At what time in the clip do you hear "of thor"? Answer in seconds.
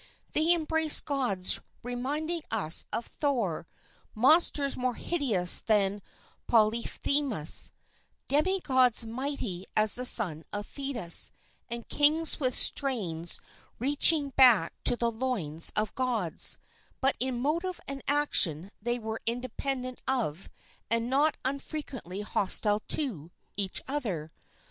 2.91-3.67